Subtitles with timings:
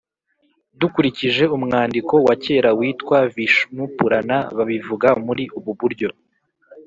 [0.79, 6.09] dukurikije umwandiko wa kera witwa vishnu purana, babivuga muri ubu buryo: